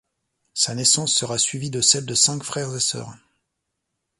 Sa 0.55 0.73
naissance 0.73 1.13
sera 1.13 1.37
suivie 1.37 1.69
de 1.69 1.79
celle 1.79 2.07
de 2.07 2.15
cinq 2.15 2.41
frères 2.43 2.75
et 2.75 2.79
sœurs. 2.79 3.13